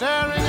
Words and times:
staring 0.00 0.39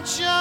want 0.00 0.18
you. 0.18 0.39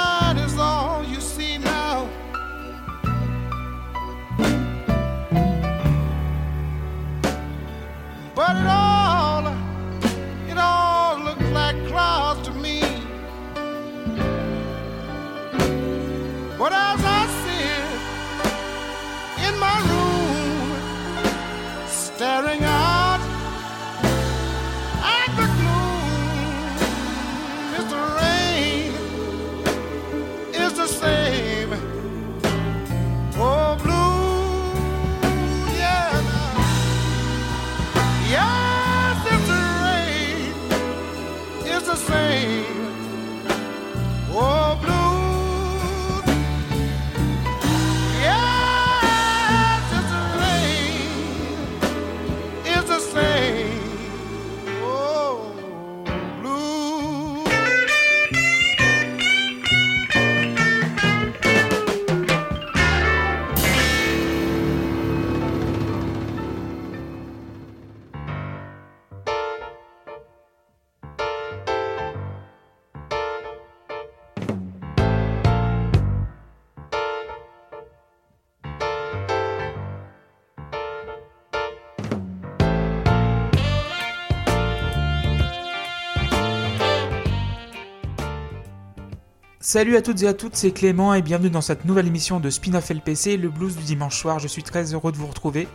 Salut 89.71 89.98
à 89.98 90.01
toutes 90.01 90.24
et 90.24 90.27
à 90.27 90.33
toutes, 90.33 90.56
c'est 90.56 90.71
Clément 90.71 91.13
et 91.13 91.21
bienvenue 91.21 91.51
dans 91.51 91.62
cette 91.62 91.86
nouvelle 91.86 92.07
émission 92.07 92.39
de 92.39 92.50
Spin-off 92.50 92.89
LPC, 92.89 93.38
le 93.38 93.50
blues 93.50 93.75
du 93.75 93.83
dimanche 93.83 94.19
soir. 94.19 94.39
Je 94.39 94.48
suis 94.48 94.63
très 94.63 94.95
heureux 94.95 95.12
de 95.12 95.18
vous 95.18 95.27
retrouver. 95.27 95.68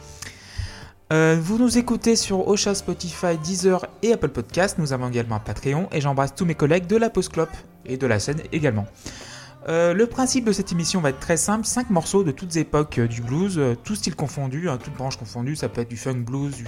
Euh, 1.13 1.39
vous 1.41 1.59
nous 1.59 1.79
écoutez 1.79 2.17
sur 2.17 2.49
Ocha, 2.49 2.75
Spotify, 2.75 3.39
Deezer 3.39 3.87
et 4.03 4.13
Apple 4.13 4.31
Podcast. 4.31 4.79
Nous 4.79 4.93
avons 4.93 5.11
également 5.11 5.37
un 5.37 5.39
Patreon 5.39 5.89
et 5.93 6.01
j'embrasse 6.01 6.35
tous 6.35 6.45
mes 6.45 6.57
collègues 6.57 6.89
de 6.89 6.97
la 6.97 7.09
Pause 7.09 7.29
Clope 7.29 7.57
et 7.87 7.97
de 7.97 8.05
la 8.09 8.19
scène 8.19 8.41
également. 8.51 8.89
Euh, 9.69 9.95
le 9.95 10.09
principe 10.09 10.45
de 10.45 10.53
cette 10.53 10.73
émission 10.73 11.01
va 11.01 11.11
être 11.11 11.21
très 11.21 11.37
simple 11.37 11.65
5 11.65 11.91
morceaux 11.91 12.25
de 12.25 12.33
toutes 12.33 12.57
époques 12.57 12.99
euh, 12.99 13.07
du 13.07 13.23
blues, 13.23 13.59
euh, 13.59 13.77
tout 13.77 13.95
style 13.95 14.17
confondu, 14.17 14.69
hein, 14.69 14.77
toutes 14.83 14.95
branches 14.95 15.19
confondues. 15.19 15.55
Ça 15.55 15.69
peut 15.69 15.83
être 15.83 15.89
du 15.89 15.97
funk 15.97 16.25
blues, 16.25 16.65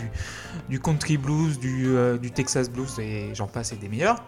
du, 0.69 0.79
country 0.79 1.19
blues, 1.19 1.59
du, 1.59 1.89
du 2.23 2.31
Texas 2.31 2.71
blues 2.71 3.01
et 3.01 3.31
j'en 3.35 3.49
passe 3.49 3.73
et 3.73 3.77
des 3.77 3.89
meilleurs. 3.89 4.23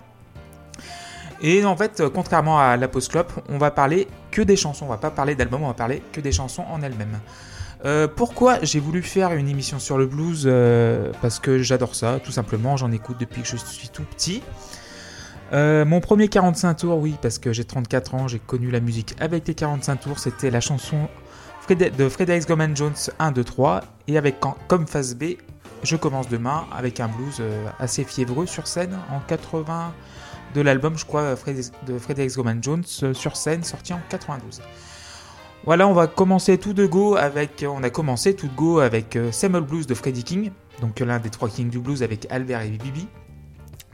Et 1.41 1.65
en 1.65 1.77
fait, 1.77 2.01
euh, 2.01 2.11
contrairement 2.13 2.59
à 2.59 2.77
la 2.77 2.89
Pause 2.89 3.09
Clope, 3.09 3.33
on 3.49 3.59
va 3.59 3.71
parler 3.71 4.09
que 4.31 4.43
des 4.43 4.57
chansons. 4.57 4.87
On 4.87 4.89
va 4.89 4.97
pas 4.99 5.11
parler 5.11 5.35
d'albums, 5.35 5.63
on 5.63 5.69
va 5.69 5.75
parler 5.75 6.03
que 6.13 6.21
des 6.21 6.33
chansons 6.33 6.65
en 6.71 6.83
elles-mêmes. 6.83 7.19
Euh, 7.85 8.09
pourquoi 8.09 8.59
j'ai 8.63 8.81
voulu 8.81 9.03
faire 9.03 9.33
une 9.33 9.49
émission 9.49 9.79
sur 9.79 9.99
le 9.99 10.07
blues 10.07 10.45
Euh, 10.47 11.13
Parce 11.23 11.39
que 11.39 11.59
j'adore 11.63 11.95
ça, 11.95 12.19
tout 12.25 12.33
simplement. 12.33 12.77
J'en 12.77 12.91
écoute 12.91 13.19
depuis 13.21 13.43
que 13.43 13.49
je 13.49 13.57
suis 13.57 13.89
tout 13.89 14.03
petit. 14.03 14.43
Mon 15.53 16.01
premier 16.01 16.29
45 16.29 16.75
tours, 16.75 16.99
oui, 16.99 17.15
parce 17.23 17.39
que 17.39 17.53
j'ai 17.53 17.65
34 17.65 18.15
ans, 18.15 18.29
j'ai 18.29 18.39
connu 18.39 18.71
la 18.71 18.81
musique 18.81 19.15
avec 19.21 19.47
les 19.49 19.55
45 19.55 19.97
tours. 20.01 20.19
C'était 20.19 20.51
la 20.51 20.61
chanson 20.61 21.09
Fred- 21.63 21.97
de 21.97 22.09
Frederick 22.09 22.47
Goman 22.47 22.77
Jones 22.77 22.93
1, 23.19 23.31
2, 23.31 23.45
3. 23.45 23.81
Et 24.09 24.19
avec 24.19 24.37
comme 24.67 24.87
phase 24.87 25.15
B, 25.15 25.37
je 25.85 25.97
commence 25.97 26.29
demain 26.29 26.67
avec 26.77 27.01
un 27.01 27.09
blues 27.09 27.41
assez 27.79 28.05
fiévreux 28.05 28.45
sur 28.47 28.67
scène 28.67 28.99
en 29.11 29.21
80 29.21 29.93
de 30.59 30.63
l'album, 30.63 30.99
je 30.99 31.05
crois, 31.05 31.37
de 31.87 31.99
Frederick 31.99 32.35
Goman 32.35 32.61
Jones 32.61 32.85
euh, 33.05 33.15
sur 33.15 33.37
scène, 33.37 33.63
sorti 33.63 33.93
en 33.93 34.01
92. 34.09 34.61
Voilà, 35.65 35.87
on 35.87 35.93
va 35.93 36.09
commencer 36.09 36.59
tout 36.59 36.73
de 36.73 36.85
go 36.85 37.15
avec, 37.15 37.65
on 37.69 37.83
a 37.85 37.91
commencé 37.91 38.35
tout 38.35 38.49
de 38.49 38.55
go 38.55 38.81
avec 38.81 39.15
euh, 39.15 39.31
Same 39.31 39.55
Old 39.55 39.67
Blues 39.67 39.87
de 39.87 39.95
Freddie 39.95 40.25
King, 40.25 40.51
donc 40.81 41.01
euh, 41.01 41.05
l'un 41.05 41.21
des 41.21 41.31
trois 41.31 41.49
kings 41.49 41.71
du 41.71 41.79
blues 41.79 42.03
avec 42.03 42.27
Albert 42.31 42.63
et 42.63 42.71
Bibi. 42.71 43.07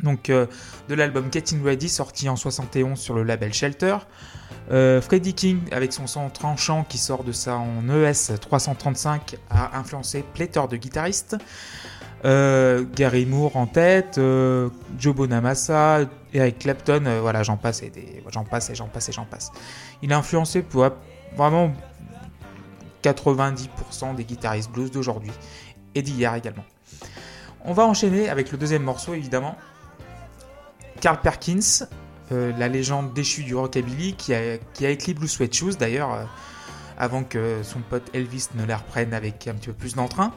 Donc 0.03 0.31
euh, 0.31 0.47
de 0.89 0.95
l'album 0.95 1.27
Getting 1.33 1.63
Ready 1.63 1.89
sorti 1.89 2.29
en 2.29 2.37
71 2.37 2.99
sur 2.99 3.15
le 3.15 3.23
label 3.23 3.53
Shelter. 3.53 3.97
Euh, 4.71 5.01
Freddie 5.01 5.35
King 5.35 5.61
avec 5.73 5.93
son 5.93 6.07
son 6.07 6.31
tranchant 6.31 6.85
qui 6.89 6.99
sort 6.99 7.25
de 7.25 7.33
ça 7.33 7.57
en 7.57 7.89
ES 7.89 8.39
335 8.41 9.37
a 9.51 9.79
influencé 9.79 10.25
pléthore 10.35 10.69
de 10.69 10.77
guitaristes. 10.77 11.37
Euh, 12.25 12.85
Gary 12.95 13.27
Moore 13.27 13.57
en 13.57 13.67
tête, 13.67 14.17
euh, 14.17 14.71
Joe 14.99 15.15
Bonamassa, 15.15 16.01
Eric 16.35 16.59
Clapton, 16.59 17.07
euh, 17.07 17.21
voilà, 17.21 17.45
j'en 17.45 17.57
passe 17.57 17.83
et 17.83 17.93
j'en 18.29 18.45
passe 18.45 18.69
et 18.71 18.75
j'en 18.75 18.89
passe 18.89 19.09
et 19.09 19.13
j'en 19.13 19.25
passe. 19.25 19.53
Il 20.03 20.13
a 20.13 20.19
influencé 20.19 20.63
pour, 20.63 20.87
vraiment 21.37 21.73
90% 23.03 24.17
des 24.17 24.25
guitaristes 24.25 24.71
blues 24.71 24.91
d'aujourd'hui 24.91 25.33
et 25.95 26.03
d'hier 26.03 26.35
également. 26.35 26.65
On 27.65 27.73
va 27.73 27.87
enchaîner 27.87 28.29
avec 28.29 28.51
le 28.51 28.59
deuxième 28.59 28.83
morceau 28.83 29.15
évidemment. 29.15 29.57
Carl 31.01 31.21
Perkins, 31.21 31.87
euh, 32.33 32.53
la 32.59 32.69
légende 32.69 33.13
déchue 33.15 33.45
du 33.45 33.55
rockabilly 33.55 34.15
qui 34.15 34.35
a, 34.35 34.59
qui 34.73 34.87
a 34.87 34.91
écrit 34.91 35.15
Blue 35.15 35.29
Sweat 35.29 35.55
Shoes 35.55 35.77
d'ailleurs 35.79 36.13
euh, 36.13 36.25
avant 36.99 37.23
que 37.23 37.63
son 37.63 37.81
pote 37.81 38.11
Elvis 38.13 38.49
ne 38.55 38.65
la 38.65 38.79
reprenne 38.79 39.15
avec 39.15 39.47
un 39.47 39.55
petit 39.55 39.69
peu 39.69 39.75
plus 39.75 39.95
d'entrain. 39.95 40.33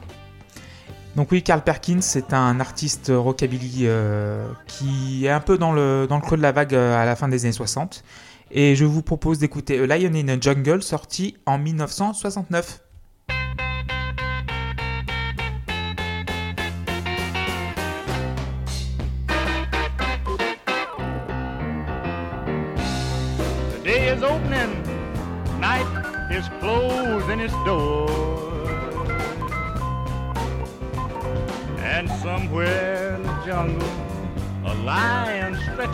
Donc 1.18 1.32
oui, 1.32 1.42
Carl 1.42 1.62
Perkins, 1.62 2.00
c'est 2.00 2.32
un 2.32 2.60
artiste 2.60 3.10
rockabilly 3.12 3.86
euh, 3.88 4.46
qui 4.68 5.26
est 5.26 5.30
un 5.30 5.40
peu 5.40 5.58
dans 5.58 5.72
le, 5.72 6.06
creux 6.22 6.36
de 6.36 6.42
la 6.42 6.52
vague 6.52 6.74
euh, 6.74 6.96
à 6.96 7.04
la 7.04 7.16
fin 7.16 7.26
des 7.26 7.44
années 7.44 7.50
60. 7.50 8.04
Et 8.52 8.76
je 8.76 8.84
vous 8.84 9.02
propose 9.02 9.40
d'écouter 9.40 9.84
Lion 9.84 10.12
in 10.14 10.28
a 10.28 10.38
Jungle, 10.40 10.80
sorti 10.80 11.36
en 11.44 11.58
1969. 11.58 12.82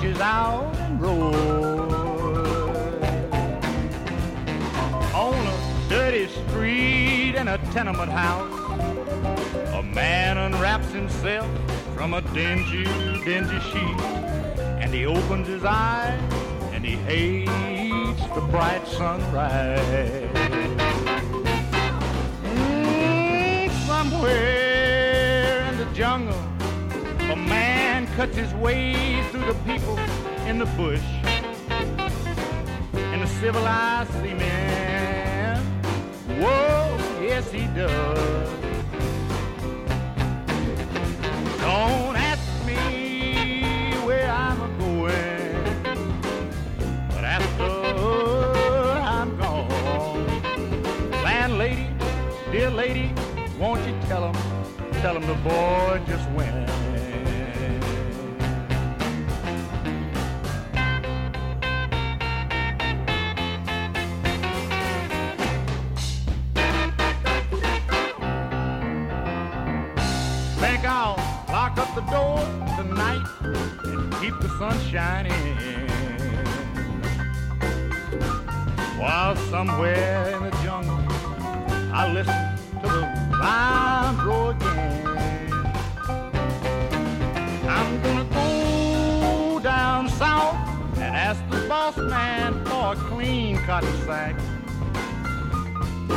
Stretches 0.05 0.21
out 0.21 0.77
and 0.77 1.01
roars. 1.01 1.35
On 5.15 5.47
a 5.47 5.89
dirty 5.89 6.29
street 6.29 7.35
in 7.37 7.49
a 7.49 7.59
tenement 7.73 8.11
house, 8.11 8.53
a 9.75 9.83
man 9.83 10.37
unwraps 10.37 10.91
himself 10.93 11.49
from 11.95 12.15
a 12.15 12.21
dingy, 12.33 12.85
dingy 13.25 13.61
sheet. 13.61 14.01
And 14.81 14.93
he 14.93 15.07
opens 15.07 15.49
his 15.49 15.65
eyes 15.65 16.21
and 16.73 16.85
he 16.85 16.97
hates 16.97 18.23
the 18.35 18.43
bright 18.51 18.87
sunrise. 18.87 19.81
Mm, 22.43 23.71
somewhere 23.87 25.67
in 25.71 25.79
the 25.79 25.87
jungle, 25.95 26.44
cuts 28.17 28.37
his 28.37 28.55
way 28.55 29.25
through 29.31 29.45
the 29.45 29.55
people 29.67 29.99
in 30.47 30.59
the 30.59 30.67
bush. 30.77 31.03
And 32.95 33.23
a 33.23 33.27
civilized 33.27 34.13
seaman, 34.23 35.59
whoa, 36.41 36.97
yes 37.21 37.51
he 37.51 37.67
does. 37.75 38.49
Don't 41.59 42.17
ask 42.17 42.65
me 42.65 43.95
where 44.07 44.31
I'm 44.31 44.61
going, 44.79 45.65
but 47.09 47.25
after 47.25 47.65
I'm 49.03 49.37
gone, 49.39 50.27
landlady, 51.25 51.89
dear 52.53 52.71
lady, 52.71 53.13
won't 53.59 53.85
you 53.85 53.95
tell 54.07 54.31
him, 54.31 54.37
tell 55.03 55.17
him 55.17 55.27
the 55.27 55.35
boy 55.43 56.01
just 56.07 56.31
went. 56.31 56.64
Think 70.65 70.87
I'll 70.87 71.17
lock 71.53 71.77
up 71.77 71.95
the 71.95 72.01
door 72.11 72.39
tonight 72.79 73.23
and 73.85 74.11
keep 74.15 74.33
the 74.41 74.49
sun 74.59 74.81
shining. 74.91 75.31
While 78.99 79.37
somewhere 79.51 80.31
in 80.31 80.43
the 80.45 80.51
jungle, 80.63 81.05
I 81.93 82.11
listen 82.11 82.81
to 82.81 82.89
the 82.89 83.37
lion 83.39 84.27
roar 84.27 84.53
again. 84.53 85.07
I'm 87.69 88.03
gonna 88.03 88.25
go 88.33 89.61
down 89.61 90.09
south 90.09 90.57
and 90.95 91.15
ask 91.15 91.47
the 91.51 91.69
boss 91.69 91.99
man 91.99 92.65
for 92.65 92.95
a 92.95 92.97
clean 93.11 93.59
cotton 93.67 93.95
sack. 94.07 94.35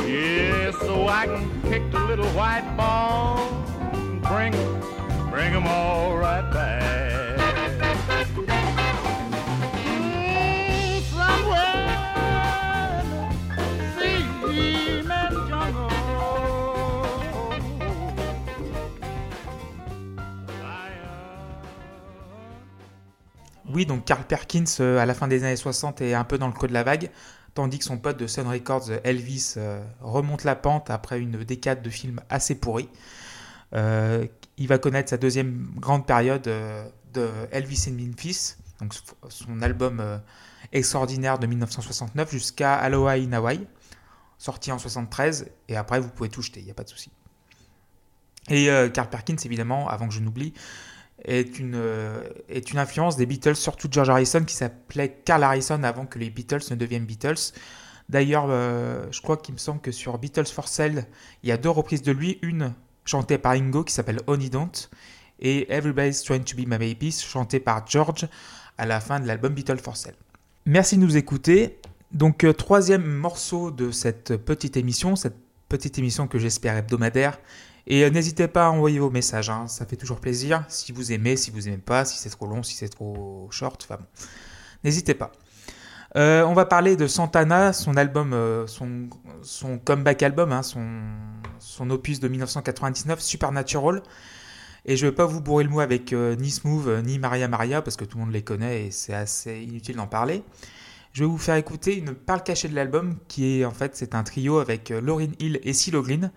Yeah, 0.08 0.72
so 0.72 1.10
I 1.10 1.26
can 1.26 1.62
pick 1.64 1.92
the 1.92 2.00
little 2.00 2.30
white 2.30 2.66
ball 2.78 3.68
bring 4.29 4.53
'em, 4.53 5.29
bring 5.31 5.53
'em 5.53 5.65
all 5.68 6.18
right 6.18 6.44
back. 6.53 6.88
Mm. 8.35 8.77
Oui, 23.77 23.86
donc 23.86 24.05
Carl 24.05 24.24
Perkins, 24.24 24.63
euh, 24.79 24.98
à 24.98 25.05
la 25.05 25.13
fin 25.13 25.27
des 25.27 25.43
années 25.43 25.55
60, 25.55 26.01
est 26.01 26.15
un 26.15 26.24
peu 26.24 26.38
dans 26.39 26.48
le 26.48 26.53
creux 26.53 26.67
de 26.67 26.74
la 26.74 26.84
vague, 26.84 27.12
tandis 27.53 27.77
que 27.77 27.86
son 27.86 27.98
pote 28.00 28.17
de 28.17 28.25
Sun 28.25 28.48
Records, 28.48 28.89
Elvis, 29.03 29.53
euh, 29.57 29.84
remonte 30.01 30.46
la 30.46 30.55
pente 30.55 30.89
après 30.89 31.19
une 31.19 31.43
décade 31.43 31.84
de 31.84 31.89
films 31.91 32.19
assez 32.29 32.55
pourris. 32.55 32.89
Euh, 33.74 34.25
il 34.57 34.67
va 34.67 34.77
connaître 34.77 35.09
sa 35.09 35.17
deuxième 35.17 35.69
grande 35.75 36.05
période 36.05 36.47
euh, 36.47 36.88
de 37.13 37.29
Elvis 37.51 37.86
in 37.88 37.93
Memphis, 37.93 38.55
donc 38.79 38.93
son 39.29 39.62
album 39.62 40.00
euh, 40.00 40.17
extraordinaire 40.71 41.38
de 41.39 41.47
1969 41.47 42.31
jusqu'à 42.31 42.75
Aloha 42.75 43.13
in 43.13 43.33
Hawaii, 43.33 43.67
sorti 44.38 44.71
en 44.71 44.79
73, 44.79 45.50
et 45.67 45.75
après 45.75 46.00
vous 46.00 46.09
pouvez 46.09 46.29
tout 46.29 46.41
jeter, 46.41 46.62
il 46.62 46.65
n'y 46.65 46.71
a 46.71 46.75
pas 46.75 46.83
de 46.83 46.89
souci. 46.89 47.12
Et 48.50 48.69
Carl 48.93 49.09
Perkins, 49.09 49.36
évidemment, 49.43 49.89
avant 49.89 50.07
que 50.07 50.13
je 50.13 50.21
n'oublie, 50.21 50.53
est 51.25 51.59
une, 51.59 51.75
influence 52.75 53.17
des 53.17 53.25
Beatles, 53.25 53.57
surtout 53.57 53.89
George 53.91 54.09
Harrison, 54.09 54.45
qui 54.45 54.55
s'appelait 54.55 55.19
Carl 55.25 55.43
Harrison 55.43 55.83
avant 55.83 56.05
que 56.05 56.17
les 56.17 56.29
Beatles 56.29 56.62
ne 56.71 56.75
deviennent 56.75 57.05
Beatles. 57.05 57.51
D'ailleurs, 58.07 58.47
je 58.47 59.21
crois 59.21 59.36
qu'il 59.36 59.53
me 59.53 59.59
semble 59.59 59.81
que 59.81 59.91
sur 59.91 60.17
Beatles 60.17 60.45
for 60.45 60.69
Sale, 60.69 61.07
il 61.43 61.50
y 61.50 61.51
a 61.51 61.57
deux 61.57 61.69
reprises 61.69 62.03
de 62.03 62.13
lui, 62.13 62.39
une 62.41 62.74
chantée 63.08 63.38
par 63.38 63.54
Ingo 63.54 63.84
qui 63.84 63.94
s'appelle 63.94 64.20
Honey 64.28 64.50
Don't, 64.50 64.90
et 65.40 65.72
Everybody's 65.72 66.22
Trying 66.24 66.44
to 66.44 66.56
Be 66.56 66.68
My 66.68 66.78
Baby, 66.78 67.12
chantée 67.12 67.60
par 67.60 67.88
George 67.88 68.28
à 68.78 68.86
la 68.86 69.00
fin 69.00 69.20
de 69.20 69.28
l'album 69.28 69.54
Beatles 69.54 69.80
for 69.80 69.98
Sale. 69.98 70.16
Merci 70.66 70.98
de 70.98 71.02
nous 71.02 71.18
écouter. 71.18 71.80
Donc, 72.12 72.44
euh, 72.44 72.54
troisième 72.54 73.06
morceau 73.06 73.72
de 73.72 73.92
cette 73.92 74.38
petite 74.38 74.78
émission, 74.78 75.16
cette 75.16 75.36
petite 75.70 75.98
émission 75.98 76.28
que 76.28 76.40
j'espère 76.40 76.78
hebdomadaire. 76.78 77.40
Et 77.86 78.04
euh, 78.04 78.10
n'hésitez 78.10 78.48
pas 78.48 78.68
à 78.68 78.70
envoyer 78.70 79.00
vos 79.00 79.10
messages, 79.10 79.50
hein, 79.50 79.68
ça 79.68 79.86
fait 79.86 79.96
toujours 79.96 80.20
plaisir. 80.20 80.64
Si 80.68 80.92
vous 80.92 81.12
aimez, 81.12 81.38
si 81.38 81.52
vous 81.52 81.68
aimez 81.68 81.78
pas, 81.78 82.06
si 82.06 82.18
c'est 82.18 82.30
trop 82.30 82.48
long, 82.48 82.64
si 82.64 82.76
c'est 82.76 82.90
trop 82.90 83.48
short, 83.52 83.82
enfin 83.84 83.98
bon. 83.98 84.06
N'hésitez 84.84 85.14
pas. 85.14 85.32
Euh, 86.17 86.43
on 86.45 86.53
va 86.53 86.65
parler 86.65 86.95
de 86.95 87.05
Santana, 87.05 87.74
son 87.74 87.95
album, 87.95 88.33
euh, 88.33 88.65
son, 88.65 89.77
comeback 89.77 90.24
album, 90.24 90.51
hein, 90.51 90.63
son, 90.63 91.89
opus 91.91 92.19
de 92.19 92.27
1999, 92.27 93.19
Supernatural. 93.19 94.01
Et 94.86 94.97
je 94.97 95.05
ne 95.05 95.12
vais 95.12 95.15
pas 95.15 95.27
vous 95.27 95.41
bourrer 95.41 95.63
le 95.63 95.69
mot 95.69 95.79
avec 95.79 96.13
euh, 96.13 96.36
ni 96.36 96.50
Smooth 96.50 96.88
ni 97.05 97.19
Maria 97.19 97.47
Maria 97.47 97.81
parce 97.83 97.97
que 97.97 98.05
tout 98.05 98.17
le 98.17 98.24
monde 98.24 98.33
les 98.33 98.41
connaît 98.41 98.86
et 98.86 98.91
c'est 98.91 99.13
assez 99.13 99.62
inutile 99.62 99.97
d'en 99.97 100.07
parler. 100.07 100.43
Je 101.13 101.24
vais 101.24 101.29
vous 101.29 101.38
faire 101.38 101.55
écouter 101.55 101.97
une 101.97 102.13
parle 102.15 102.41
cachée 102.41 102.67
de 102.67 102.75
l'album 102.75 103.17
qui 103.27 103.59
est 103.59 103.65
en 103.65 103.71
fait 103.71 103.95
c'est 103.95 104.15
un 104.15 104.24
trio 104.24 104.59
avec 104.59 104.89
Lauryn 104.89 105.31
Hill 105.39 105.59
et 105.63 105.74
CeeLo 105.74 106.01
Green. 106.01 106.31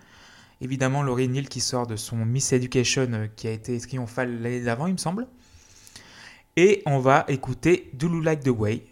Évidemment 0.60 1.02
Lauryn 1.02 1.32
Hill 1.32 1.48
qui 1.48 1.60
sort 1.60 1.86
de 1.86 1.96
son 1.96 2.16
Miss 2.16 2.52
Education 2.52 3.28
qui 3.36 3.46
a 3.46 3.52
été 3.52 3.78
triomphal 3.78 4.42
l'année 4.42 4.62
d'avant 4.62 4.88
il 4.88 4.94
me 4.94 4.98
semble. 4.98 5.28
Et 6.56 6.82
on 6.86 6.98
va 6.98 7.24
écouter 7.28 7.90
Do 7.94 8.08
You 8.08 8.20
Like 8.20 8.42
the 8.42 8.48
Way? 8.48 8.89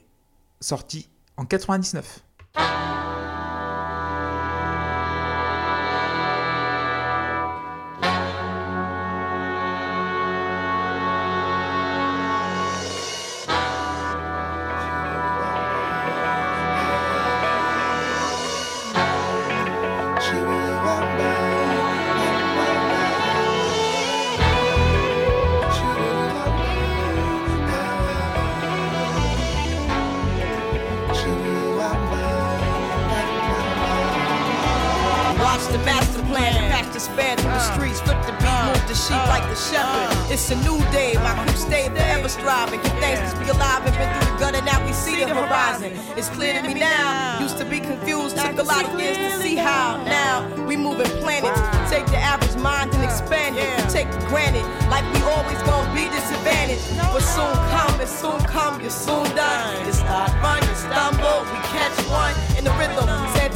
Sorti 0.60 1.08
en 1.36 1.44
99. 1.44 2.97
The 35.72 35.78
master 35.84 36.22
plan. 36.22 36.66
The 36.88 37.00
span 37.00 37.36
through 37.36 37.52
the 37.52 37.60
streets, 37.60 38.00
flip 38.00 38.16
the 38.24 38.32
beat, 38.40 38.58
move 38.64 38.82
the 38.88 38.94
sheep 38.94 39.22
like 39.28 39.44
the 39.46 39.54
shepherd. 39.54 40.32
It's 40.32 40.50
a 40.50 40.56
new 40.66 40.80
day, 40.90 41.14
my 41.20 41.36
crew 41.44 41.54
stay 41.54 41.86
forever 41.88 42.28
striving. 42.28 42.80
Give 42.80 42.96
thanks 42.98 43.34
to 43.34 43.38
be 43.38 43.48
alive 43.50 43.84
and 43.84 43.94
been 43.94 44.08
through 44.18 44.32
the 44.32 44.38
gutter, 44.40 44.64
now 44.64 44.84
we 44.86 44.92
see 44.92 45.22
the 45.22 45.28
horizon. 45.28 45.92
It's 46.16 46.30
clear 46.30 46.54
to 46.54 46.62
me 46.66 46.74
now. 46.74 47.38
Used 47.40 47.58
to 47.58 47.64
be 47.66 47.78
confused, 47.78 48.38
took 48.38 48.58
a 48.58 48.62
lot 48.62 48.88
of 48.88 48.98
years 48.98 49.18
to 49.18 49.30
see 49.38 49.54
how. 49.54 50.02
Now 50.04 50.48
we 50.64 50.76
moving 50.76 51.06
planets. 51.20 51.60
Take 51.90 52.06
the 52.06 52.16
average 52.16 52.56
mind 52.56 52.94
and 52.94 53.04
expand 53.04 53.56
it. 53.58 53.68
Take 53.90 54.08
it 54.08 54.24
granted, 54.26 54.64
like 54.88 55.04
we 55.12 55.20
always 55.22 55.60
gonna 55.68 55.94
be 55.94 56.08
disadvantaged. 56.08 56.88
But 57.12 57.20
soon 57.20 57.54
come, 57.68 58.00
it 58.00 58.08
soon 58.08 58.40
come, 58.48 58.80
you're 58.80 58.90
soon 58.90 59.28
done. 59.36 59.86
You 59.86 59.92
start 59.92 60.32
run, 60.42 60.62
you 60.66 60.74
stumble, 60.74 61.44
we 61.52 61.58
catch 61.70 61.94
one 62.08 62.34
in 62.56 62.64
the 62.64 62.72
rhythm. 62.80 63.06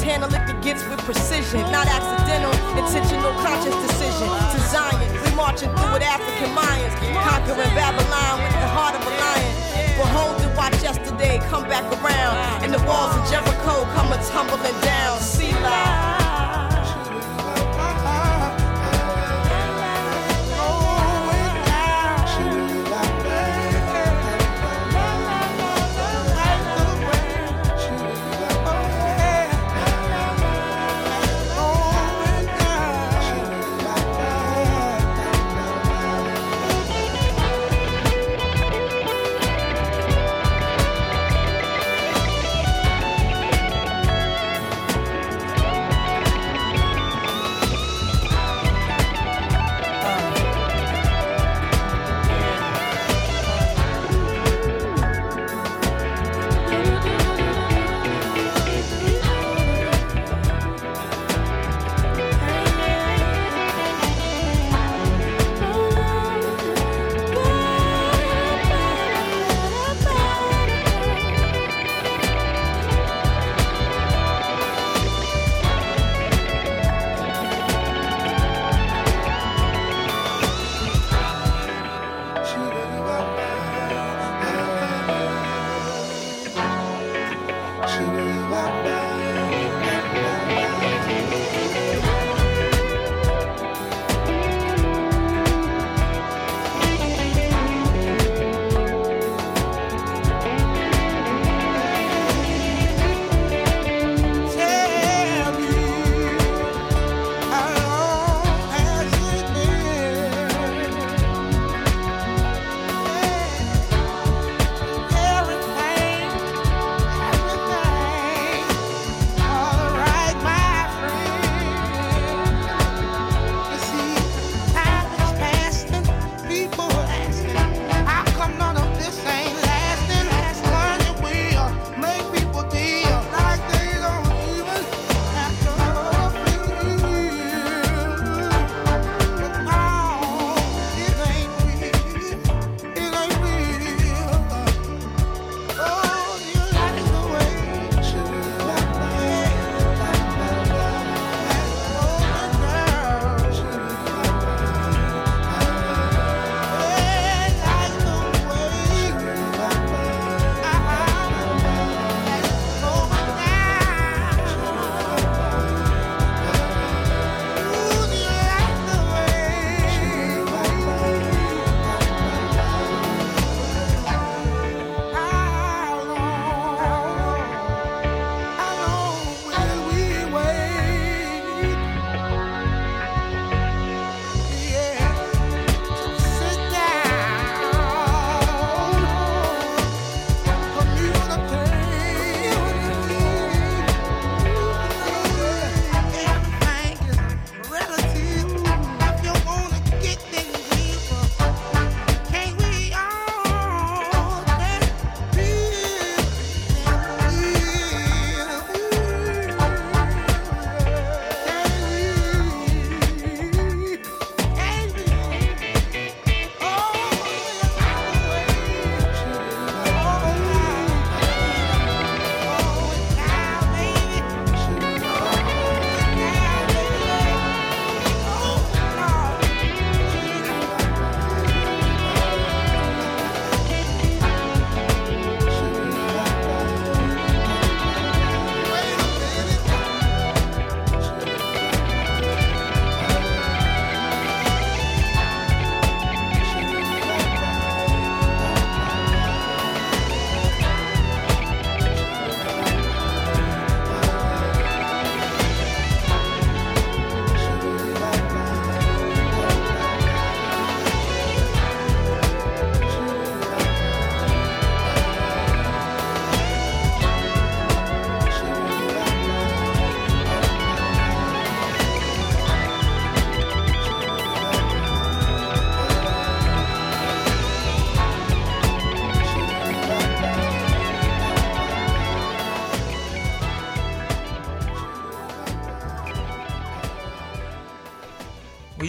Lick 0.02 0.46
the 0.48 0.54
gets 0.62 0.82
with 0.88 0.98
precision, 1.04 1.60
not 1.70 1.86
accidental, 1.86 2.50
intentional, 2.76 3.30
conscious 3.38 3.74
decision. 3.86 4.26
To 4.26 4.58
Zion, 4.66 4.98
we 5.22 5.30
marching 5.36 5.70
through 5.76 5.92
with 5.92 6.02
African 6.02 6.50
Mayans, 6.58 6.92
conquering 7.22 7.70
Babylon 7.78 8.42
with 8.42 8.52
the 8.52 8.66
heart 8.66 8.96
of 8.96 9.06
a 9.06 9.10
lion. 9.10 9.54
Behold 9.96 10.42
and 10.42 10.56
watch 10.56 10.82
yesterday 10.82 11.38
come 11.48 11.68
back 11.68 11.84
around, 12.02 12.64
and 12.64 12.74
the 12.74 12.82
walls 12.84 13.14
of 13.14 13.30
Jericho 13.30 13.84
come 13.94 14.12
a 14.12 14.18
tumbling 14.26 14.80
down. 14.80 15.31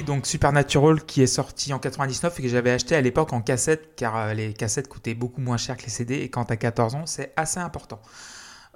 Donc 0.05 0.25
Supernatural 0.25 1.03
qui 1.03 1.21
est 1.21 1.27
sorti 1.27 1.73
en 1.73 1.79
99 1.79 2.39
et 2.39 2.43
que 2.43 2.49
j'avais 2.49 2.71
acheté 2.71 2.95
à 2.95 3.01
l'époque 3.01 3.31
en 3.33 3.41
cassette 3.41 3.95
car 3.95 4.17
euh, 4.17 4.33
les 4.33 4.53
cassettes 4.53 4.87
coûtaient 4.87 5.13
beaucoup 5.13 5.41
moins 5.41 5.57
cher 5.57 5.77
que 5.77 5.83
les 5.83 5.89
CD 5.89 6.15
et 6.15 6.29
quand 6.29 6.45
t'as 6.45 6.55
14 6.55 6.95
ans 6.95 7.05
c'est 7.05 7.31
assez 7.35 7.59
important. 7.59 8.01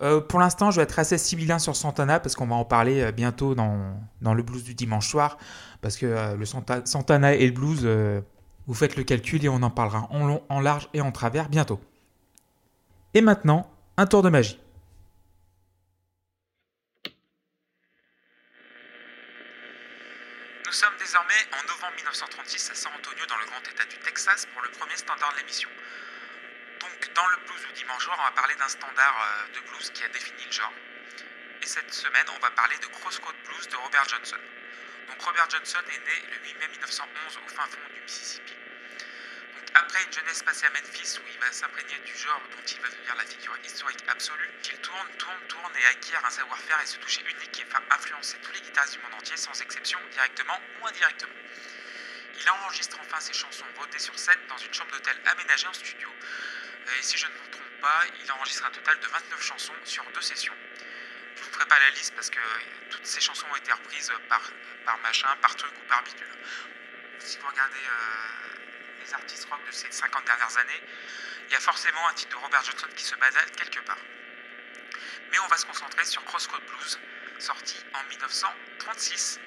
Euh, 0.01 0.21
pour 0.21 0.39
l'instant 0.39 0.71
je 0.71 0.77
vais 0.77 0.83
être 0.83 0.99
assez 0.99 1.17
civilin 1.17 1.59
sur 1.59 1.75
Santana 1.75 2.19
parce 2.19 2.35
qu'on 2.35 2.47
va 2.47 2.55
en 2.55 2.65
parler 2.65 3.01
euh, 3.01 3.11
bientôt 3.11 3.55
dans, 3.55 3.99
dans, 4.21 4.33
le 4.33 4.43
blues 4.43 4.63
du 4.63 4.73
dimanche 4.73 5.09
soir 5.09 5.37
parce 5.81 5.97
que 5.97 6.35
le 6.35 6.45
Santana 6.45 7.33
et 7.33 7.45
le 7.45 7.51
blues, 7.51 7.87
vous 8.65 8.73
faites 8.73 8.95
le 8.95 9.03
calcul 9.03 9.45
et 9.45 9.49
on 9.49 9.61
en 9.61 9.69
parlera 9.69 10.07
en 10.09 10.25
long, 10.25 10.41
en 10.49 10.59
large 10.59 10.89
et 10.93 11.01
en 11.01 11.11
travers 11.11 11.49
bientôt. 11.49 11.79
Et 13.13 13.21
maintenant, 13.21 13.69
un 13.95 14.07
tour 14.07 14.23
de 14.23 14.29
magie. 14.29 14.59
Nous 20.67 20.73
sommes 20.73 20.97
désormais 20.99 21.47
en 21.53 21.63
novembre 21.63 21.95
1936 21.95 22.71
à 22.71 22.75
San 22.75 22.91
Antonio 22.91 23.25
dans 23.25 23.37
le 23.37 23.45
grand 23.45 23.65
état 23.71 23.85
du 23.85 23.97
Texas 23.99 24.45
pour 24.47 24.61
le 24.61 24.69
premier 24.71 24.97
standard 24.97 25.31
de 25.31 25.37
l'émission. 25.37 25.69
Donc 26.81 27.13
dans 27.13 27.25
le 27.25 27.37
blues 27.47 27.61
du 27.67 27.71
dimanche 27.71 28.09
on 28.11 28.21
va 28.21 28.31
parler 28.31 28.53
d'un 28.55 28.67
standard 28.67 29.15
euh, 29.15 29.55
de 29.55 29.61
blues 29.61 29.89
qui 29.91 30.03
a 30.03 30.09
défini 30.09 30.43
le 30.43 30.51
genre. 30.51 30.73
Et 31.61 31.65
cette 31.65 31.93
semaine, 31.93 32.25
on 32.35 32.39
va 32.39 32.51
parler 32.51 32.75
de 32.79 32.87
Crossroad 32.87 33.35
Blues 33.45 33.69
de 33.69 33.77
Robert 33.77 34.09
Johnson. 34.09 34.43
Donc 35.07 35.21
Robert 35.21 35.49
Johnson 35.49 35.79
est 35.87 36.05
né 36.05 36.35
le 36.35 36.43
8 36.43 36.53
mai 36.59 36.67
1911 36.67 37.39
au 37.45 37.47
fin 37.47 37.65
fond 37.67 37.79
du 37.93 38.01
Mississippi. 38.01 38.66
Après 39.79 40.03
une 40.03 40.11
jeunesse 40.11 40.41
passée 40.41 40.65
à 40.65 40.71
Memphis 40.71 41.19
où 41.19 41.27
il 41.31 41.39
va 41.39 41.51
s'imprégner 41.51 41.99
du 41.99 42.17
genre 42.17 42.41
dont 42.49 42.65
il 42.65 42.81
va 42.81 42.89
devenir 42.89 43.15
la 43.15 43.25
figure 43.25 43.55
historique 43.63 44.03
absolue, 44.07 44.49
il 44.63 44.79
tourne, 44.79 45.07
tourne, 45.19 45.39
tourne 45.47 45.71
et 45.79 45.85
acquiert 45.85 46.25
un 46.25 46.31
savoir-faire 46.31 46.81
et 46.81 46.85
se 46.87 46.97
toucher 46.97 47.21
unique 47.21 47.51
qui 47.51 47.63
va 47.65 47.79
influencer 47.91 48.37
tous 48.41 48.51
les 48.53 48.61
guitaristes 48.61 48.95
du 48.95 48.99
monde 49.03 49.13
entier 49.13 49.37
sans 49.37 49.53
exception, 49.61 49.99
directement 50.13 50.59
ou 50.81 50.87
indirectement. 50.87 51.35
Il 52.41 52.49
enregistre 52.49 52.97
enfin 53.01 53.19
ses 53.19 53.33
chansons 53.33 53.65
rodées 53.77 53.99
sur 53.99 54.17
scène 54.17 54.39
dans 54.49 54.57
une 54.57 54.73
chambre 54.73 54.89
d'hôtel 54.93 55.15
aménagée 55.27 55.67
en 55.67 55.73
studio. 55.73 56.09
Et 56.97 57.03
si 57.03 57.15
je 57.19 57.27
ne 57.27 57.31
me 57.33 57.51
trompe 57.51 57.79
pas, 57.79 58.01
il 58.23 58.31
enregistre 58.31 58.65
un 58.65 58.71
total 58.71 58.99
de 58.99 59.05
29 59.05 59.43
chansons 59.43 59.77
sur 59.83 60.03
deux 60.11 60.21
sessions. 60.21 60.57
Je 61.35 61.41
ne 61.41 61.45
vous 61.45 61.51
ferai 61.51 61.67
pas 61.67 61.77
la 61.77 61.91
liste 61.91 62.15
parce 62.15 62.31
que 62.31 62.39
toutes 62.89 63.05
ces 63.05 63.21
chansons 63.21 63.45
ont 63.51 63.55
été 63.55 63.71
reprises 63.71 64.11
par, 64.27 64.41
par 64.85 64.97
machin, 64.99 65.29
par 65.39 65.55
truc 65.55 65.71
ou 65.77 65.87
par 65.87 66.01
bidule. 66.01 66.35
Si 67.19 67.37
vous 67.37 67.47
regardez 67.47 67.77
euh, 67.77 68.56
artistes 69.13 69.47
rock 69.49 69.59
de 69.65 69.71
ces 69.71 69.91
50 69.91 70.25
dernières 70.25 70.57
années, 70.57 70.83
il 71.47 71.53
y 71.53 71.55
a 71.55 71.59
forcément 71.59 72.07
un 72.09 72.13
titre 72.13 72.37
de 72.37 72.43
Robert 72.43 72.63
Johnson 72.63 72.87
qui 72.95 73.03
se 73.03 73.15
badale 73.15 73.51
quelque 73.51 73.79
part. 73.81 73.99
Mais 75.31 75.39
on 75.39 75.47
va 75.47 75.57
se 75.57 75.65
concentrer 75.65 76.05
sur 76.05 76.23
Crossroad 76.25 76.61
Blues, 76.65 76.99
sorti 77.39 77.75
en 77.93 78.03
1936. 78.09 79.39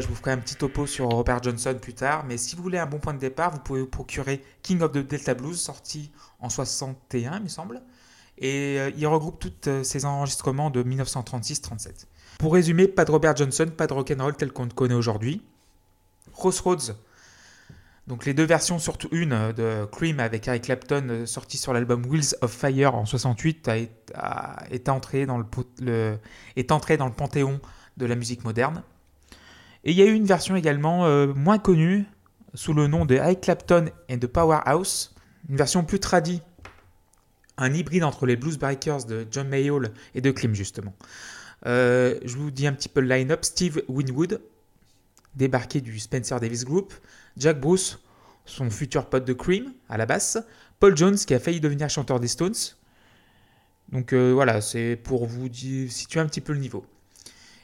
Je 0.00 0.08
vous 0.08 0.14
ferai 0.14 0.32
un 0.32 0.38
petit 0.38 0.56
topo 0.56 0.86
sur 0.86 1.08
Robert 1.08 1.42
Johnson 1.42 1.76
plus 1.80 1.94
tard, 1.94 2.24
mais 2.26 2.36
si 2.36 2.56
vous 2.56 2.62
voulez 2.62 2.78
un 2.78 2.86
bon 2.86 2.98
point 2.98 3.14
de 3.14 3.18
départ, 3.18 3.52
vous 3.52 3.60
pouvez 3.60 3.80
vous 3.80 3.86
procurer 3.86 4.42
King 4.62 4.80
of 4.82 4.92
the 4.92 4.98
Delta 4.98 5.34
Blues, 5.34 5.60
sorti 5.60 6.10
en 6.40 6.48
61, 6.48 7.36
il 7.36 7.42
me 7.42 7.48
semble, 7.48 7.82
et 8.38 8.78
euh, 8.78 8.90
il 8.96 9.06
regroupe 9.06 9.38
tous 9.38 9.52
ses 9.82 10.04
euh, 10.04 10.08
enregistrements 10.08 10.70
de 10.70 10.82
1936-37. 10.82 12.06
Pour 12.38 12.54
résumer, 12.54 12.88
pas 12.88 13.04
de 13.04 13.10
Robert 13.10 13.36
Johnson, 13.36 13.66
pas 13.76 13.86
de 13.86 13.92
rock'n'roll 13.92 14.36
tel 14.36 14.52
qu'on 14.52 14.64
le 14.64 14.70
connaît 14.70 14.94
aujourd'hui. 14.94 15.42
Crossroads, 16.32 16.94
donc 18.06 18.26
les 18.26 18.34
deux 18.34 18.44
versions, 18.44 18.78
surtout 18.78 19.08
une 19.12 19.32
euh, 19.32 19.52
de 19.52 19.86
Cream 19.86 20.18
avec 20.18 20.48
Eric 20.48 20.64
Clapton, 20.64 21.24
sortie 21.26 21.58
sur 21.58 21.72
l'album 21.72 22.04
Wheels 22.06 22.34
of 22.40 22.50
Fire 22.50 22.94
en 22.94 23.06
68, 23.06 23.68
est, 23.68 24.88
entrée 24.88 25.26
dans 25.26 25.42
est 26.56 26.72
entrée 26.72 26.96
dans 26.96 27.06
le 27.06 27.12
panthéon 27.12 27.60
de 27.96 28.06
la 28.06 28.16
musique 28.16 28.44
moderne. 28.44 28.82
Et 29.84 29.90
il 29.90 29.96
y 29.96 30.02
a 30.02 30.06
eu 30.06 30.14
une 30.14 30.24
version 30.24 30.56
également 30.56 31.04
euh, 31.04 31.32
moins 31.34 31.58
connue, 31.58 32.06
sous 32.54 32.72
le 32.72 32.86
nom 32.86 33.04
de 33.04 33.16
High 33.16 33.40
Clapton 33.40 33.86
et 34.08 34.16
de 34.16 34.26
Powerhouse, 34.26 35.14
une 35.48 35.56
version 35.56 35.84
plus 35.84 36.00
tradie, 36.00 36.40
un 37.58 37.72
hybride 37.72 38.04
entre 38.04 38.26
les 38.26 38.36
Blues 38.36 38.58
Breakers 38.58 39.04
de 39.04 39.26
John 39.30 39.48
Mayall 39.48 39.92
et 40.14 40.20
de 40.20 40.30
Klim 40.30 40.54
justement. 40.54 40.94
Euh, 41.66 42.18
je 42.24 42.36
vous 42.36 42.50
dis 42.50 42.66
un 42.66 42.72
petit 42.72 42.88
peu 42.88 43.00
le 43.00 43.08
line-up. 43.08 43.44
Steve 43.44 43.82
Winwood, 43.88 44.40
débarqué 45.34 45.80
du 45.80 45.98
Spencer 45.98 46.38
Davis 46.40 46.64
Group, 46.64 46.94
Jack 47.36 47.60
Bruce, 47.60 47.98
son 48.46 48.70
futur 48.70 49.06
pote 49.06 49.24
de 49.24 49.32
Cream 49.32 49.72
à 49.88 49.96
la 49.96 50.06
basse, 50.06 50.38
Paul 50.80 50.96
Jones 50.96 51.16
qui 51.16 51.34
a 51.34 51.40
failli 51.40 51.60
devenir 51.60 51.88
chanteur 51.88 52.20
des 52.20 52.28
Stones, 52.28 52.54
Donc 53.90 54.12
euh, 54.12 54.32
voilà, 54.32 54.60
c'est 54.60 54.96
pour 54.96 55.26
vous 55.26 55.48
situer 55.88 56.20
un 56.20 56.26
petit 56.26 56.40
peu 56.40 56.52
le 56.52 56.58
niveau. 56.58 56.84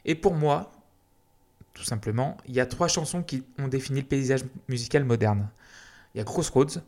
Et 0.05 0.15
pour 0.15 0.35
moi, 0.35 0.73
tout 1.81 1.87
simplement, 1.87 2.37
il 2.47 2.55
y 2.55 2.61
a 2.61 2.67
trois 2.67 2.89
chansons 2.89 3.23
qui 3.23 3.43
ont 3.59 3.67
défini 3.67 4.01
le 4.01 4.07
paysage 4.07 4.45
musical 4.69 5.03
moderne. 5.03 5.49
Il 6.15 6.19
y 6.19 6.21
a 6.21 6.25
Crossroads, 6.25 6.83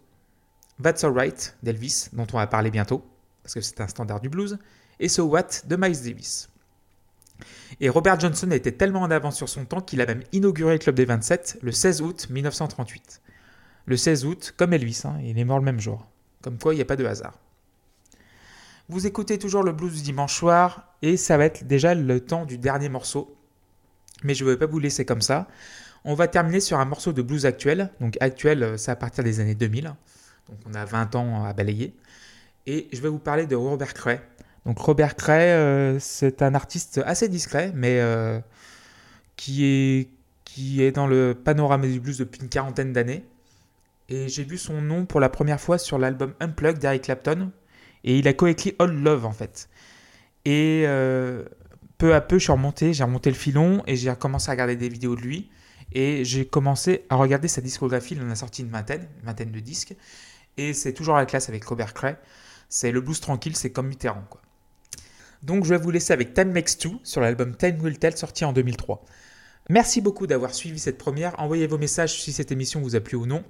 That's 0.82 1.02
Alright 1.02 1.56
d'Elvis, 1.62 2.10
dont 2.12 2.26
on 2.34 2.36
va 2.36 2.46
parler 2.46 2.70
bientôt, 2.70 3.02
parce 3.42 3.54
que 3.54 3.62
c'est 3.62 3.80
un 3.80 3.88
standard 3.88 4.20
du 4.20 4.28
blues, 4.28 4.58
et 5.00 5.08
So 5.08 5.24
What 5.24 5.64
de 5.66 5.76
Miles 5.76 6.02
Davis. 6.02 6.50
Et 7.80 7.88
Robert 7.88 8.20
Johnson 8.20 8.50
était 8.50 8.72
tellement 8.72 9.00
en 9.00 9.10
avance 9.10 9.36
sur 9.36 9.48
son 9.48 9.64
temps 9.64 9.80
qu'il 9.80 10.02
a 10.02 10.06
même 10.06 10.24
inauguré 10.32 10.74
le 10.74 10.78
Club 10.78 10.94
des 10.94 11.06
27 11.06 11.60
le 11.62 11.72
16 11.72 12.02
août 12.02 12.26
1938. 12.28 13.22
Le 13.86 13.96
16 13.96 14.26
août, 14.26 14.54
comme 14.58 14.74
Elvis, 14.74 15.02
hein, 15.04 15.18
il 15.24 15.38
est 15.38 15.44
mort 15.44 15.58
le 15.58 15.64
même 15.64 15.80
jour. 15.80 16.06
Comme 16.42 16.58
quoi, 16.58 16.74
il 16.74 16.76
n'y 16.76 16.82
a 16.82 16.86
pas 16.86 16.96
de 16.96 17.06
hasard. 17.06 17.38
Vous 18.90 19.06
écoutez 19.06 19.38
toujours 19.38 19.62
le 19.62 19.72
blues 19.72 19.94
du 19.94 20.02
dimanche 20.02 20.36
soir, 20.36 20.94
et 21.00 21.16
ça 21.16 21.38
va 21.38 21.46
être 21.46 21.66
déjà 21.66 21.94
le 21.94 22.20
temps 22.20 22.44
du 22.44 22.58
dernier 22.58 22.90
morceau. 22.90 23.34
Mais 24.24 24.34
je 24.34 24.44
ne 24.44 24.50
vais 24.50 24.56
pas 24.56 24.66
vous 24.66 24.78
laisser 24.78 25.04
comme 25.04 25.22
ça. 25.22 25.48
On 26.04 26.14
va 26.14 26.28
terminer 26.28 26.60
sur 26.60 26.78
un 26.78 26.84
morceau 26.84 27.12
de 27.12 27.22
blues 27.22 27.46
actuel. 27.46 27.90
Donc 28.00 28.16
actuel, 28.20 28.74
c'est 28.76 28.90
à 28.90 28.96
partir 28.96 29.22
des 29.24 29.40
années 29.40 29.54
2000. 29.54 29.94
Donc 30.48 30.58
on 30.66 30.74
a 30.74 30.84
20 30.84 31.14
ans 31.14 31.44
à 31.44 31.52
balayer. 31.52 31.94
Et 32.66 32.88
je 32.92 33.00
vais 33.00 33.08
vous 33.08 33.18
parler 33.18 33.46
de 33.46 33.56
Robert 33.56 33.94
Cray. 33.94 34.20
Donc 34.66 34.78
Robert 34.78 35.16
Cray, 35.16 35.50
euh, 35.50 35.98
c'est 35.98 36.42
un 36.42 36.54
artiste 36.54 37.00
assez 37.04 37.28
discret, 37.28 37.72
mais 37.74 38.00
euh, 38.00 38.38
qui, 39.36 39.64
est, 39.64 40.08
qui 40.44 40.82
est 40.82 40.92
dans 40.92 41.06
le 41.06 41.34
panorama 41.34 41.86
du 41.86 41.98
blues 41.98 42.18
depuis 42.18 42.40
une 42.42 42.48
quarantaine 42.48 42.92
d'années. 42.92 43.24
Et 44.08 44.28
j'ai 44.28 44.44
vu 44.44 44.58
son 44.58 44.80
nom 44.80 45.06
pour 45.06 45.20
la 45.20 45.28
première 45.28 45.60
fois 45.60 45.78
sur 45.78 45.98
l'album 45.98 46.34
Unplugged 46.40 46.78
d'Eric 46.78 47.02
Clapton. 47.02 47.50
Et 48.04 48.18
il 48.18 48.28
a 48.28 48.32
coécrit 48.32 48.74
All 48.78 48.92
Love 48.92 49.26
en 49.26 49.32
fait. 49.32 49.68
Et 50.44 50.84
euh, 50.86 51.44
peu 52.02 52.16
à 52.16 52.20
peu, 52.20 52.36
je 52.36 52.42
suis 52.42 52.52
remonté, 52.52 52.92
j'ai 52.92 53.04
remonté 53.04 53.30
le 53.30 53.36
filon 53.36 53.84
et 53.86 53.94
j'ai 53.94 54.12
commencé 54.16 54.48
à 54.48 54.54
regarder 54.54 54.74
des 54.74 54.88
vidéos 54.88 55.14
de 55.14 55.20
lui. 55.20 55.50
Et 55.92 56.24
j'ai 56.24 56.44
commencé 56.44 57.04
à 57.08 57.14
regarder 57.14 57.46
sa 57.46 57.60
discographie. 57.60 58.14
Il 58.16 58.22
en 58.22 58.30
a 58.30 58.34
sorti 58.34 58.62
une 58.62 58.70
vingtaine, 58.70 59.06
une 59.20 59.26
vingtaine 59.26 59.52
de 59.52 59.60
disques. 59.60 59.94
Et 60.56 60.74
c'est 60.74 60.94
toujours 60.94 61.14
à 61.14 61.20
la 61.20 61.26
classe 61.26 61.48
avec 61.48 61.62
Robert 61.62 61.94
Cray. 61.94 62.16
C'est 62.68 62.90
le 62.90 63.00
blues 63.00 63.20
tranquille, 63.20 63.54
c'est 63.54 63.70
comme 63.70 63.86
Mitterrand. 63.86 64.24
Donc 65.44 65.64
je 65.64 65.74
vais 65.74 65.78
vous 65.78 65.92
laisser 65.92 66.12
avec 66.12 66.34
Time 66.34 66.50
Makes 66.50 66.78
Two 66.78 66.98
sur 67.04 67.20
l'album 67.20 67.54
Time 67.56 67.80
Will 67.80 67.96
Tell 68.00 68.16
sorti 68.16 68.44
en 68.44 68.52
2003. 68.52 69.04
Merci 69.70 70.00
beaucoup 70.00 70.26
d'avoir 70.26 70.54
suivi 70.54 70.80
cette 70.80 70.98
première. 70.98 71.38
Envoyez 71.38 71.68
vos 71.68 71.78
messages 71.78 72.20
si 72.20 72.32
cette 72.32 72.50
émission 72.50 72.80
vous 72.80 72.96
a 72.96 73.00
plu 73.00 73.16
ou 73.16 73.26
non. 73.26 73.44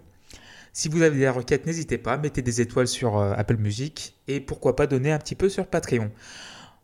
Si 0.75 0.91
vous 0.91 1.01
avez 1.01 1.17
des 1.17 1.29
requêtes, 1.31 1.65
n'hésitez 1.65 1.97
pas, 1.97 2.19
mettez 2.19 2.43
des 2.43 2.61
étoiles 2.61 2.89
sur 2.89 3.17
euh, 3.17 3.33
Apple 3.35 3.57
Music 3.57 4.15
et 4.29 4.41
pourquoi 4.41 4.77
pas 4.77 4.87
donner 4.87 5.11
un 5.11 5.19
petit 5.19 5.37
peu 5.37 5.49
sur 5.49 5.67
Patreon. 5.67 6.11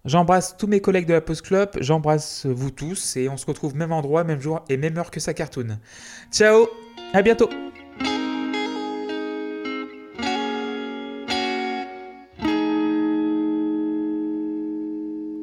J'embrasse 0.08 0.56
tous 0.56 0.66
mes 0.66 0.80
collègues 0.80 1.06
de 1.06 1.12
la 1.12 1.20
Post 1.20 1.42
Club, 1.42 1.68
j'embrasse 1.82 2.46
vous 2.46 2.70
tous 2.70 3.18
et 3.18 3.28
on 3.28 3.36
se 3.36 3.44
retrouve 3.44 3.76
même 3.76 3.92
endroit, 3.92 4.24
même 4.24 4.40
jour 4.40 4.64
et 4.70 4.78
même 4.78 4.96
heure 4.96 5.10
que 5.10 5.20
sa 5.20 5.34
cartoon. 5.34 5.78
Ciao, 6.32 6.66
à 7.12 7.20
bientôt 7.20 7.50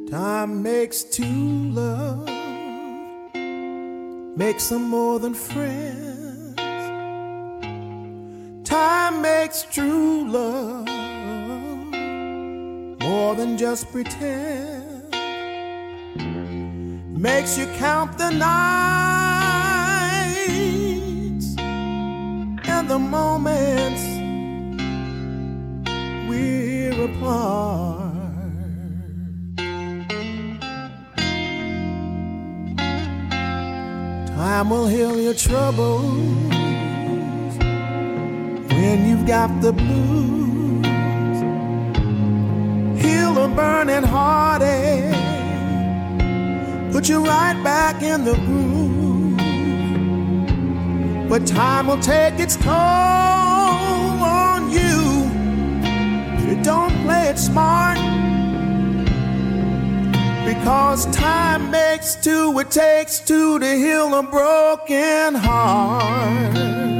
Time 0.09 0.63
makes 0.63 1.03
two 1.11 1.69
love, 1.71 2.27
makes 4.35 4.69
them 4.69 4.89
more 4.89 5.19
than 5.19 5.35
friends. 5.35 6.55
Time 8.63 9.21
makes 9.21 9.63
true 9.71 10.25
love 10.27 10.94
more 13.05 13.35
than 13.35 13.55
just 13.55 13.91
pretend. 13.91 15.13
Makes 17.27 17.57
you 17.57 17.67
count 17.77 18.17
the 18.17 18.31
nights 18.31 18.47
and 22.73 22.89
the 22.89 22.99
moments 22.99 24.03
we're 26.27 27.05
apart. 27.09 28.13
Time 34.35 34.69
will 34.71 34.87
heal 34.87 35.15
your 35.19 35.35
troubles 35.35 36.01
when 38.77 38.97
you've 39.07 39.27
got 39.27 39.49
the 39.61 39.73
blues. 39.73 40.44
A 43.45 43.47
burning 43.47 44.01
heartache, 44.01 45.13
put 46.91 47.07
you 47.07 47.23
right 47.23 47.53
back 47.63 48.01
in 48.01 48.25
the 48.25 48.33
groove. 48.33 49.37
But 51.29 51.45
time 51.45 51.85
will 51.85 51.99
take 51.99 52.39
its 52.39 52.55
toll 52.55 52.73
on 52.73 54.71
you 54.71 55.29
if 56.39 56.57
you 56.57 56.63
don't 56.63 56.91
play 57.03 57.27
it 57.29 57.37
smart. 57.37 57.99
Because 60.43 61.05
time 61.15 61.69
makes 61.69 62.15
two, 62.15 62.57
it 62.57 62.71
takes 62.71 63.19
two 63.19 63.59
to 63.59 63.75
heal 63.77 64.15
a 64.15 64.23
broken 64.23 65.35
heart. 65.35 66.94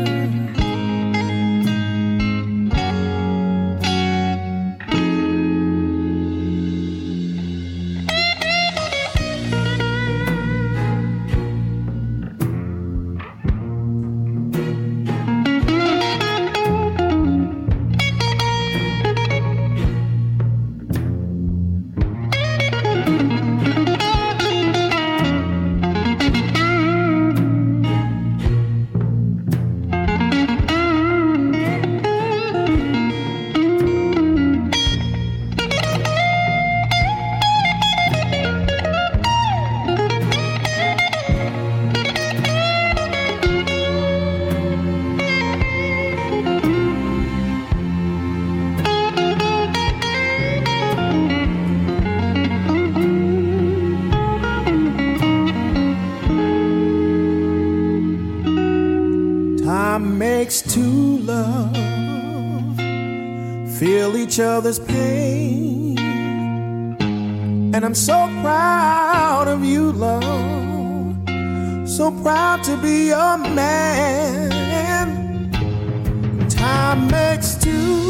Each 64.36 64.42
other's 64.42 64.80
pain. 64.80 65.98
And 67.74 67.86
I'm 67.86 67.96
so 67.96 68.28
proud 68.42 69.48
of 69.48 69.64
you, 69.64 69.94
love. 69.94 71.16
So 71.88 72.12
proud 72.22 72.62
to 72.66 72.76
be 72.82 73.12
a 73.12 73.38
man. 73.38 74.52
Time 76.50 77.08
makes 77.08 77.56
two. 77.56 78.05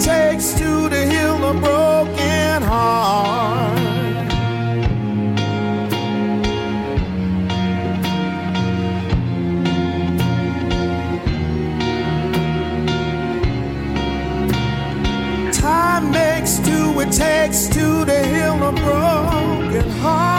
Takes 0.00 0.54
two 0.54 0.88
to 0.88 1.06
heal 1.06 1.44
a 1.44 1.52
broken 1.52 2.62
heart. 2.62 3.76
Time 15.52 16.10
makes 16.10 16.58
two. 16.60 16.98
It 17.00 17.12
takes 17.12 17.68
to 17.68 18.06
to 18.06 18.24
heal 18.24 18.54
a 18.68 18.72
broken 18.72 19.90
heart. 20.00 20.29